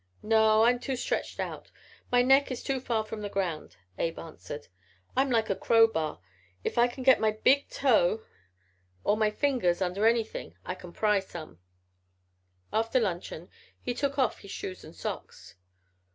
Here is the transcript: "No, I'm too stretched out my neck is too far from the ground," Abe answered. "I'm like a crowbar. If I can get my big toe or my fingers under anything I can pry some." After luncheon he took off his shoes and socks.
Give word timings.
"No, 0.23 0.63
I'm 0.63 0.79
too 0.79 0.95
stretched 0.95 1.39
out 1.39 1.69
my 2.11 2.23
neck 2.23 2.49
is 2.49 2.63
too 2.63 2.79
far 2.79 3.03
from 3.05 3.21
the 3.21 3.29
ground," 3.29 3.77
Abe 3.99 4.17
answered. 4.17 4.67
"I'm 5.15 5.29
like 5.29 5.47
a 5.51 5.55
crowbar. 5.55 6.19
If 6.63 6.79
I 6.79 6.87
can 6.87 7.03
get 7.03 7.19
my 7.19 7.29
big 7.33 7.69
toe 7.69 8.23
or 9.03 9.15
my 9.15 9.29
fingers 9.29 9.79
under 9.79 10.07
anything 10.07 10.55
I 10.65 10.73
can 10.73 10.91
pry 10.91 11.19
some." 11.19 11.59
After 12.73 12.99
luncheon 12.99 13.49
he 13.79 13.93
took 13.93 14.17
off 14.17 14.39
his 14.39 14.49
shoes 14.49 14.83
and 14.83 14.95
socks. 14.95 15.53